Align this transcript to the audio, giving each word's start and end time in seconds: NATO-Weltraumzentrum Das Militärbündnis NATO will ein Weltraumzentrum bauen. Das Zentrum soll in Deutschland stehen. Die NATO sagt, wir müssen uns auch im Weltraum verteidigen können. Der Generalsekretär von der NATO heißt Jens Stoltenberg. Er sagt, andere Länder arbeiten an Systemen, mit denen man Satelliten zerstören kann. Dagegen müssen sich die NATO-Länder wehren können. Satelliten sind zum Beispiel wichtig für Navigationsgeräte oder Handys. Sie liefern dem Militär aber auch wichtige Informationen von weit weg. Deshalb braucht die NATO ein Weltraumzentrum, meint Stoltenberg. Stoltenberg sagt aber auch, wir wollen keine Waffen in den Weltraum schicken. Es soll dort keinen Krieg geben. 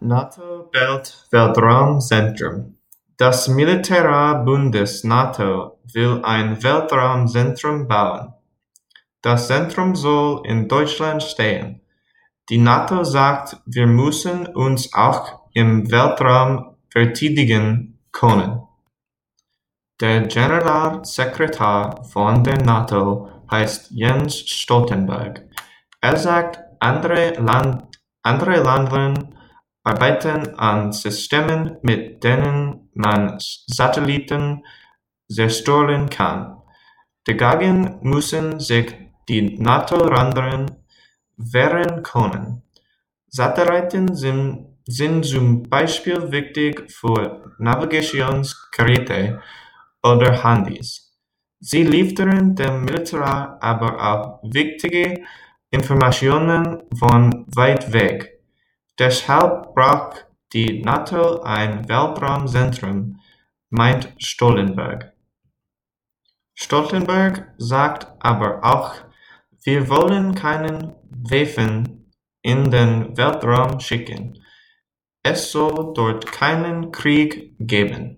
NATO-Weltraumzentrum 0.00 2.78
Das 3.18 3.48
Militärbündnis 3.48 5.04
NATO 5.04 5.78
will 5.92 6.22
ein 6.24 6.62
Weltraumzentrum 6.62 7.86
bauen. 7.86 8.32
Das 9.20 9.48
Zentrum 9.48 9.94
soll 9.94 10.40
in 10.46 10.68
Deutschland 10.68 11.22
stehen. 11.22 11.82
Die 12.48 12.56
NATO 12.56 13.04
sagt, 13.04 13.58
wir 13.66 13.86
müssen 13.86 14.46
uns 14.46 14.94
auch 14.94 15.40
im 15.52 15.90
Weltraum 15.90 16.76
verteidigen 16.88 17.98
können. 18.10 18.62
Der 20.00 20.22
Generalsekretär 20.22 22.00
von 22.10 22.42
der 22.42 22.62
NATO 22.62 23.28
heißt 23.50 23.90
Jens 23.90 24.38
Stoltenberg. 24.38 25.42
Er 26.00 26.16
sagt, 26.16 26.58
andere 26.80 27.34
Länder 27.34 27.86
arbeiten 29.82 30.54
an 30.58 30.92
Systemen, 30.92 31.78
mit 31.82 32.22
denen 32.22 32.90
man 32.94 33.38
Satelliten 33.38 34.64
zerstören 35.28 36.10
kann. 36.10 36.56
Dagegen 37.24 37.98
müssen 38.02 38.60
sich 38.60 38.94
die 39.28 39.58
NATO-Länder 39.58 40.66
wehren 41.36 42.02
können. 42.02 42.62
Satelliten 43.28 44.14
sind 44.14 45.24
zum 45.24 45.62
Beispiel 45.62 46.30
wichtig 46.32 46.90
für 46.90 47.54
Navigationsgeräte 47.58 49.40
oder 50.02 50.42
Handys. 50.42 51.16
Sie 51.60 51.84
liefern 51.84 52.54
dem 52.54 52.84
Militär 52.84 53.58
aber 53.60 54.00
auch 54.02 54.40
wichtige 54.42 55.22
Informationen 55.70 56.82
von 56.98 57.46
weit 57.54 57.92
weg. 57.92 58.39
Deshalb 59.00 59.74
braucht 59.74 60.26
die 60.52 60.82
NATO 60.82 61.40
ein 61.40 61.88
Weltraumzentrum, 61.88 63.18
meint 63.70 64.12
Stoltenberg. 64.18 65.14
Stoltenberg 66.54 67.54
sagt 67.56 68.08
aber 68.20 68.62
auch, 68.62 68.94
wir 69.64 69.88
wollen 69.88 70.34
keine 70.34 70.96
Waffen 71.30 72.12
in 72.42 72.70
den 72.70 73.16
Weltraum 73.16 73.80
schicken. 73.80 74.44
Es 75.22 75.50
soll 75.50 75.94
dort 75.94 76.30
keinen 76.30 76.92
Krieg 76.92 77.54
geben. 77.58 78.08